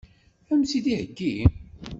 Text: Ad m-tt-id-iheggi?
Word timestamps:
Ad 0.51 0.53
m-tt-id-iheggi? 0.59 1.35